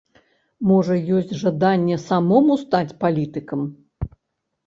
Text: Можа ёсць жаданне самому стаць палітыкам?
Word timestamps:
Можа 0.69 0.95
ёсць 1.17 1.33
жаданне 1.41 1.97
самому 2.07 2.57
стаць 2.63 2.97
палітыкам? 3.03 3.59